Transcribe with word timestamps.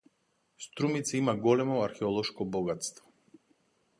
Струмица 0.63 1.17
има 1.17 1.35
големо 1.43 1.77
археолошко 1.81 2.45
богатство. 2.55 3.05